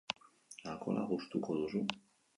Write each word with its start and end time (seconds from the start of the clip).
Alkohola 0.71 1.03
gustuko 1.11 1.59
duzu? 1.63 1.87